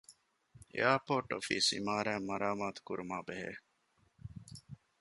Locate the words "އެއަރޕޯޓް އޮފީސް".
0.75-1.69